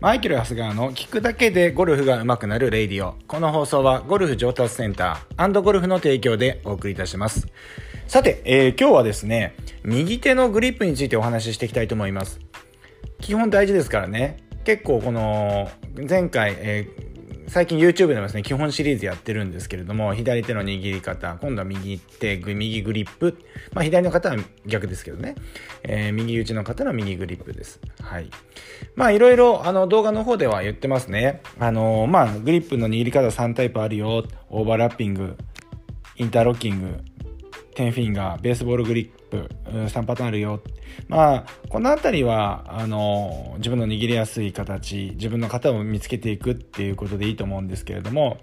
[0.00, 3.16] マイケル・ハスガーの聞くだけでゴルフが上手くなるレイディオ。
[3.26, 7.48] この放送はゴルフ上達センターゴルフの提供でお送りいたします。
[8.06, 12.38] さて、えー、今日はですね、右手のグリップについてお話ししていきたいと思います。
[13.20, 14.36] 基本大事ですからね。
[14.62, 15.68] 結構この
[16.08, 16.88] 前回、え
[17.48, 23.38] 最近 YouTube でもですね、基本シリーズやってるんですけれども、左手の握り方、今度は右手、右グリップ、
[23.72, 24.36] まあ左の方は
[24.66, 25.34] 逆ですけどね、
[25.82, 27.80] えー、右打ちの方の右グリップです。
[28.02, 28.28] はい。
[28.96, 31.40] まあいろいろあの動画の方では言ってますね。
[31.58, 35.34] あのまあグリップの握り方3タイプあるよ、オーバーラッピング、
[36.16, 36.98] インターロッキング、
[37.78, 40.60] 10フィンガー、ベースボールグリップ、3パターンあるよ。
[41.06, 48.38] まあ、この辺りは、あの、自分の握りやすい形、自分の型を見つけていくっていうことでいいと思うんですけれども、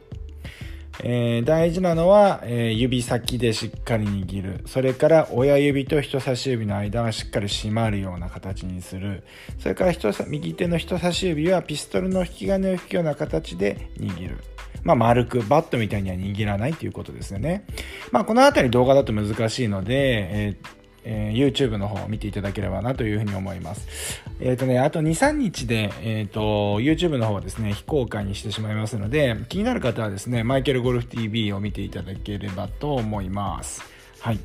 [1.03, 4.63] えー、大事なのは、えー、指先でしっかり握る。
[4.65, 9.23] それから親指と人差し指の間がしっかり締まるような形にする。
[9.59, 14.37] それから人右手の人差し指はピストルの引き金を引くような形で握る。
[14.85, 17.65] まあ、丸くバットみたいには握らないということですよね。
[18.11, 24.21] まあ、このあたり動画だと難しいので、えーえー、YouTube の方を見ていただければなというふうに思います。
[24.39, 33.83] えっ、ー、とね、あと2、3日で、えっ、ー、と、YouTube の方はですね、非公開にしてしまいますので、気になる方はですね、マイケルゴルフ TV を見ていただければと思います。
[34.19, 34.39] はい。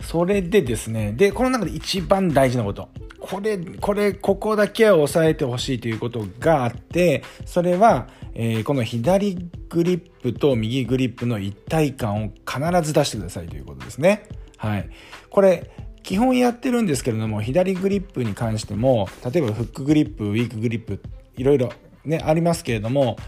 [0.00, 2.88] それでですね、で、この中で一番大事なこと。
[3.28, 9.34] これ、これ、ここだけは押さえてほしいということがあって、それは、えー、この左
[9.68, 14.26] グリップと右グリップの一体感を必ず出してくださいということですね。
[14.56, 14.88] はい。
[15.28, 15.70] これ、
[16.02, 21.02] 基本やってるんですけれども、左グリップに関しても、例えばフックグリップ、ウィークグリップ、
[21.36, 21.70] いろいろ
[22.06, 23.18] ね、ありますけれども、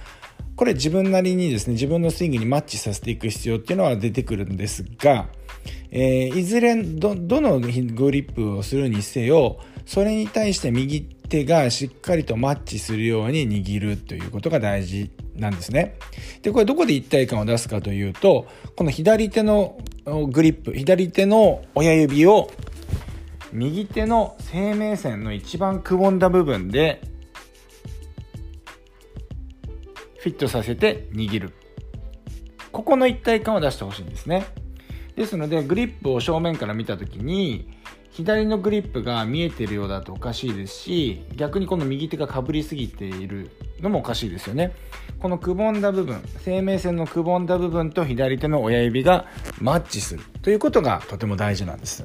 [0.57, 5.29] これ自分なりにですね、自分のスイングにマッチさせていく必要っていうのは出てくるんですが、
[5.91, 9.59] えー、いずれ、どのグリップをするにせよ、
[9.91, 15.97] それに対して右手がしっかりとマッチするように握るということが大事なんですね。
[16.43, 18.47] で、これどこで一体感を出すかというと、
[18.77, 19.81] この左手の
[20.29, 22.53] グリップ、左手の親指を
[23.53, 27.01] 右手の生命線の一番くぼんだ部分で
[30.21, 31.53] フィットさせて握る。
[32.71, 34.47] ここの一体感を出してほしいんですね。
[35.17, 37.80] ですので、グリップを正面から見たときに、
[38.13, 43.51] 左のグリップが見えてるようだとおかしいですし逆にこの右手がかぶりすぎている
[43.81, 44.73] のもおかしいですよね。
[45.21, 49.27] このくぼんだ部分生命線のくぼんだ部分と左手の親指が
[49.61, 52.05] マッチするということがとても大事なんです。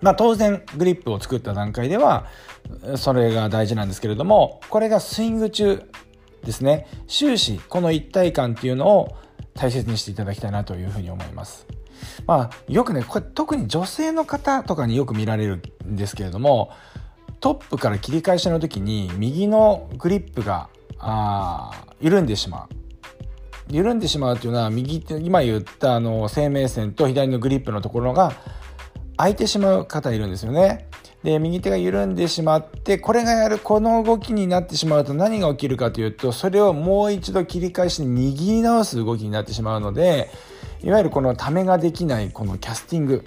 [0.00, 2.26] まあ当然グリップを作った段階では
[2.96, 5.82] それが大事なんですけれどもこれがスイング中
[6.42, 6.86] ですね。
[7.06, 9.16] 終始この一体感っていうのを
[9.54, 11.66] 大切にしていただきたいなというふうに思います。
[12.26, 16.70] まあ、よくね、これ特に女性の方とかによく見られるんですけれども、
[17.40, 20.68] トップから切り返しの時に右のグリップが
[20.98, 22.68] あ緩んでしまう。
[23.70, 28.32] 緩んでしまうというのは右手今言ったあの生命線と左のグリップのところが
[29.16, 30.88] 空いてしまう方いるんですよね。
[31.22, 40.30] で右手が緩んでしまってこれがやるこの動きになってしまうと何が起きるかというとそれをもう一度切り返しに握り直す動きになってしまうので
[40.84, 43.24] いわゆるこのためができないこのキャスティング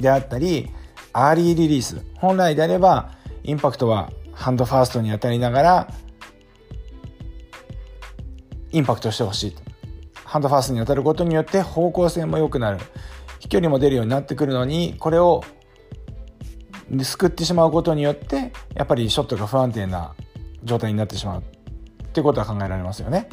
[0.00, 0.70] であったり
[1.12, 3.12] アーリーリリース本来であれば
[3.44, 5.94] インパクトはハンドファーストに当たりながら
[8.72, 9.56] インパクトしてほしい。
[10.24, 12.78] ハンドファーストに当たることによって方向性も良くなる。
[13.38, 15.44] 飛距離も出るようになってくるのにこれを
[17.02, 20.14] すくってしまうことによってやっぱりショットが不安定な
[20.64, 21.44] 状態になってしまうっ
[22.12, 23.28] てことは考えられますよね。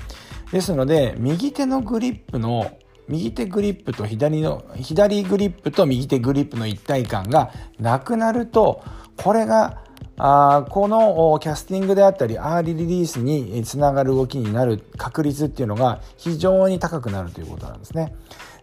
[0.51, 2.69] ですので右手のグリップの
[3.09, 8.83] 右手グリップと左の、左グリップと右手グリップの一体感がなくなると、
[9.17, 9.81] これが、
[10.21, 18.13] あこのキャスティングであったり、アーリーリリースにつながる動きになる確率っていうのが非常に高くなるということなんですね。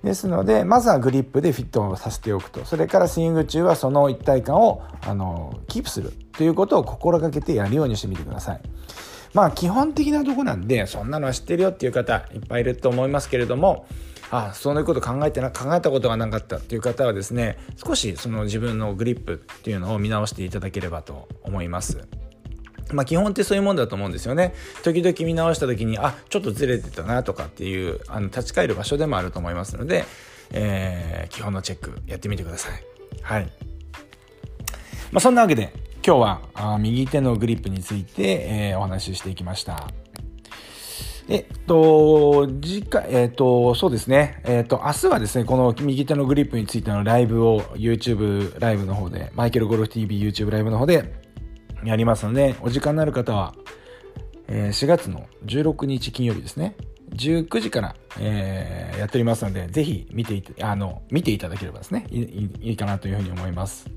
[0.05, 2.65] ですので、まずはグリップでフィットをさせておくと。
[2.65, 8.61] それからスイング中はその一体感を、あの、キープするということを心がけてやるようにしてみてください。
[9.35, 13.87] まあ、基本的なとこなんで、そんなのは知ってるよっていう方いっぱいいると思いますけれども、
[14.31, 22.09] あそういうこと考えてな考えたことがなかったっていう方はですね少しその自分のグリップっていうのを見直していただければと思います。
[22.93, 24.55] まあ基本ってそういうもんだと思うんですよね。
[24.83, 30.05] 時々見直した時に、あ、ちょっとずれてたなとかっていう、あの、立ち返る場所でもあると思いますので、
[30.53, 32.73] えー、基本のチェックやってみてください。
[33.23, 33.53] はい。
[35.11, 35.73] まあそんなわけで、
[36.07, 39.89] 今日はあ右手のグリップについて、えー、お話ししていきました。
[41.29, 44.41] えっと、次回、えっと、そうですね。
[44.45, 51.13] えっと、明日はですね、この右手のグリップについてのライブを YouTube ライブの方で、マイケルゴルフ TV YouTube ライブの方で
[51.85, 53.55] やりますので、お時間のある方は、
[54.47, 56.77] えー、4月の16日金曜日ですね、
[57.11, 62.21] 19時から、えー、やっておりますので、ぜひ見ていあの見ていただければですねい、
[62.61, 63.91] いいかなというふうに思います。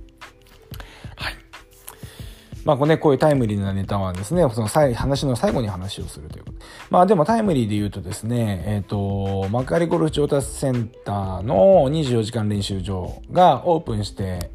[2.65, 6.57] まあこうね、こういうタイムリーなネタはですね、その話の最後に話をするということ。
[6.89, 14.51] まあでもタイムリーで言うとですね、えっ、ー、と、幕張ゴルフ調達センターの24時間練習場がオープンして、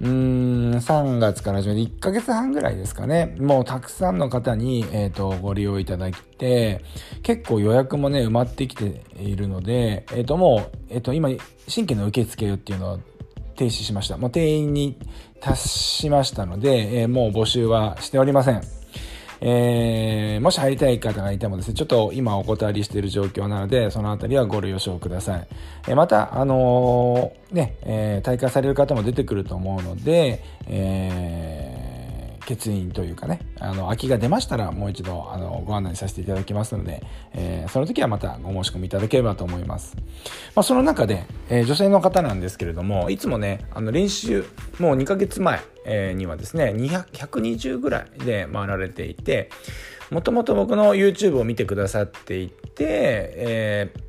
[0.00, 3.34] うーん、3月から始めて1ヶ月半ぐらいですかね。
[3.38, 6.84] もうたくさんの方に、え、ー、と、ご利用いただいて、
[7.22, 11.30] 結構予約もね、埋まってきているので、えっ、ー、と、もう、えっ、ー、と、今、
[11.66, 13.00] 新規の受付っていうのを
[13.56, 14.16] 停止しました。
[14.16, 14.96] もう定員に
[15.40, 18.62] 達しましたので、えもう募集はしておりません。
[19.40, 25.46] えー、もし入りたい方がいてもですね、ちょっと今お断りしている状況なので、そのあたりはご了承ください。
[25.88, 31.55] えー、また、あの、ね、えー、大会される方も出てくると思うので、えー
[32.48, 37.02] 欠員というかね、あの、空きが出ましたらもう一度、あの、ご案内させていただきますので、
[37.32, 39.96] えー、その時はまたご申し込みいただければと思います。
[40.54, 44.44] まあ、その中で、えー、女性の方なんですけれども、いつもね、あの、練習、
[44.78, 49.50] もう2ヶ月前、えー、にはですね、200 120ぐらいで回られていて、
[50.10, 54.05] もともと僕の YouTube を見てくださっていて、えー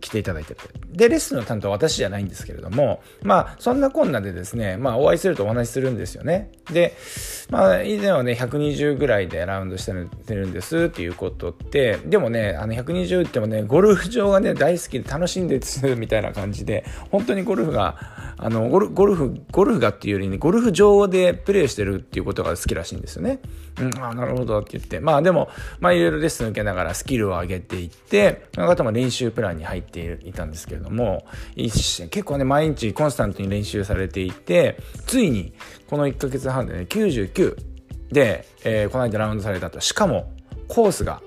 [0.00, 0.60] 来ていただいてる。
[0.92, 6.50] で、レッスンの担当は私じゃないんですけれども、まあ、そんなこんなでですね、まあ、お会いするとお話しするんですよね。
[6.72, 6.94] で、
[7.50, 9.92] まあ、以前はね、120ぐらいでラウンドして
[10.34, 17.96] るんですっていうことって、でもね、あの、120ってもね、ゴルフ場がね、大好きで楽しんでるみたいな感じで、本当にゴルフが、
[18.36, 23.40] あの、ゴルゴルフ、ゴルフがっていうよりね、ゴルフ場でプレイしてるっていうことが好きらしいんですよね。
[23.80, 25.48] うん、あなるほどって言って、まあでも、
[25.80, 29.87] まあいろいろレッスン受けながらスキルを上げていって、その方も練習プランに入って
[30.24, 31.24] いたんですけれども、
[31.56, 35.52] 結構ね、毎日コンスタントに練習されていて、ついに
[35.88, 37.56] この1ヶ月半でね、99
[38.12, 39.80] で、えー、この間ラウンドされたと。
[39.80, 40.32] しかも、
[40.66, 41.22] コースが、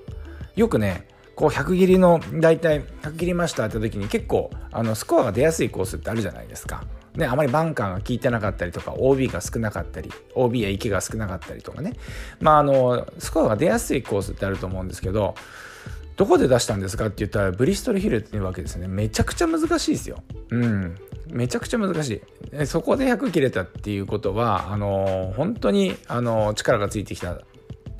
[0.56, 6.84] よくね、こう100切りの大体100切りましたって時に結構あのスコアが出やすいコースってあるじゃないですか。
[7.14, 11.92] ね、あまりバンカーが効いてなかったりとか OB が少なかったり OB や池が少なかったりとかね
[12.40, 15.34] まああのスコアが出やすいコースってあると思うんですけど
[16.16, 20.96] どこで出したんですかって言ったらブリストルヒルっていうわけですねめちゃくちゃ難しいですようん
[21.28, 22.22] めちゃくちゃ難し
[22.60, 27.38] いそこで100切れたっていうことはあの本当にあの力がついてきた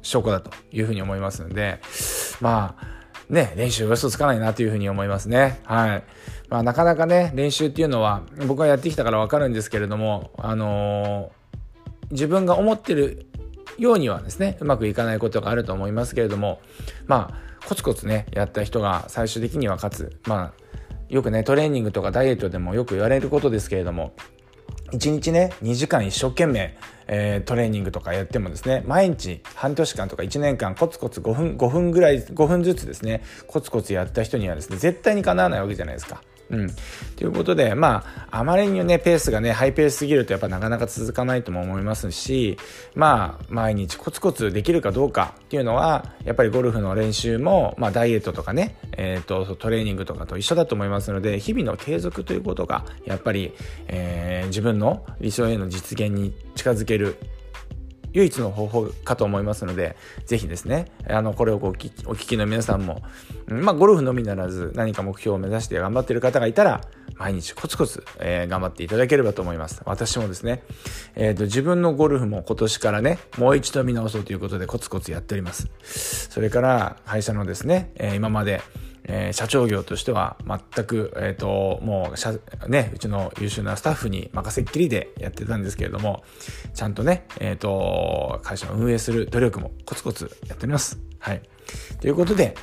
[0.03, 1.81] 証拠だというふうに思いますので
[2.41, 5.61] まあね、練習が嘘つかないなというふうに思いますね。
[5.65, 6.05] はい。
[6.50, 13.26] まあ、なかなかね、練習っていうのは、僕はやってきたからわかるんですけれども、あのー、自分が思ってる
[13.79, 16.61] ようにはですね、うまくいかないことがあると思いますけれども、
[17.06, 20.20] まあ、コツコツね、やった人が最終的には勝つ。
[20.26, 20.62] まあ、
[21.09, 24.12] よくね、トレーニングとかダイエットでもよく言われることですけれども、
[24.93, 26.76] 1日ね、2時間一生懸命、
[27.06, 36.23] えー、トレーニングとかやってもですね、毎日半年間とか1年間コツコツ5分、5分ぐらい、5分ずつですね、コツコツやった人にはですね、絶対にかなわないわけじゃないですか。
[36.53, 36.71] うん。
[37.17, 42.59] ということで、まあ、あまりにね、ペースがね、ハイペースすぎるとやっぱなかなか続かないとも思いますし、
[42.95, 53.55] まあ、毎日コツコツできるかどうかっていうのは、やっぱりゴルフの練習も、まあ、ダイエットとかね、えっ、ー、と、トレーニングとかと一緒だと思いますので、日々の継続ということが、やっぱり、
[53.89, 57.17] えー、自分の理想への実現に近づける
[58.13, 63.03] 唯一の方法かと思いますので、ぜひですね、あの、これをお聞きお聞きの皆さんも、
[63.47, 66.81] まあ、ゴルフのみならず何か目標を目指して頑張っている方がいたら、
[67.17, 69.83] 毎日コツコツ、えー、頑張っていただければと思います。
[69.85, 70.63] 私もですね、
[71.15, 75.69] えっ、ー、と、自分のゴルフも今年からね、もう一度見直そうということでコツコツやっております。
[76.31, 78.61] それから、会社のですね、えー、今まで、
[79.05, 82.13] えー、社長業としては全く、えっ、ー、と、も
[82.67, 86.23] う、ね、うちの優秀なスタッフに任せっきりでやってたんですけれども、
[86.75, 90.99] ちゃんとね、えっ、ー、と、会社を運営する努力もコツコツやっております。
[91.19, 91.43] はい。
[92.01, 92.55] ということで、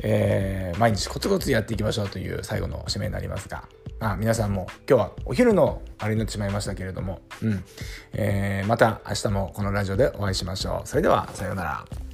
[0.00, 3.64] えー、毎日コツコツやっていきましょうという最後の締めになりますが、
[4.00, 7.64] まあ、皆さんも今日はお昼のあれになってしまいましたけれども、うん。
[8.12, 10.88] えー、また明日もこのラジオでお会いしましょう。
[10.88, 12.07] それでは、さようなら。